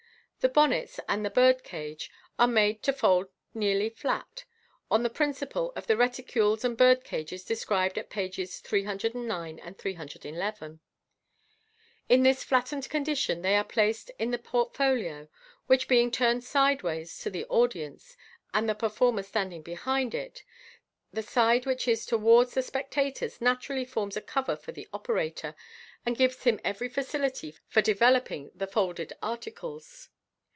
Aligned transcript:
The 0.41 0.49
bonuets 0.49 0.99
and 1.07 1.23
the 1.23 1.29
bird 1.29 1.63
cage 1.63 2.09
are 2.39 2.47
made 2.47 2.81
to 2.81 2.93
fold 2.93 3.29
nearly 3.53 3.91
flat, 3.91 4.45
on 4.89 5.03
the 5.03 5.09
principle 5.11 5.71
of 5.75 5.85
the 5.85 5.95
reticules 5.95 6.65
and 6.65 6.75
bird 6.75 7.03
cages 7.03 7.43
described 7.45 7.95
at 7.95 8.09
pages 8.09 8.57
309 8.59 9.59
and 9.59 9.77
311. 9.77 10.79
In 12.09 12.23
this 12.23 12.43
flattened 12.43 12.89
condition 12.89 13.43
they 13.43 13.55
are 13.55 13.63
placed 13.63 14.09
in 14.17 14.31
the 14.31 14.39
port 14.39 14.73
folio, 14.73 15.27
which 15.67 15.87
being 15.87 16.09
turned 16.09 16.43
sideways 16.43 17.19
to 17.19 17.29
the 17.29 17.45
audience, 17.45 18.17
and 18.51 18.67
the 18.67 18.73
performer 18.73 19.21
standing 19.21 19.61
behind 19.61 20.15
it, 20.15 20.43
the 21.13 21.21
side 21.21 21.67
which 21.67 21.87
is 21.87 22.03
towards 22.03 22.55
the 22.55 22.63
spectators 22.63 23.41
naturally 23.41 23.85
forms 23.85 24.17
a 24.17 24.21
cover 24.21 24.55
for 24.55 24.71
the 24.71 24.87
operator, 24.91 25.53
and 26.03 26.17
gives 26.17 26.41
him 26.45 26.59
every 26.63 26.89
facility 26.89 27.53
for 27.67 27.83
de 27.83 27.93
veloping 27.93 28.49
the 28.55 28.65
folded 28.65 29.13
articles. 29.21 30.09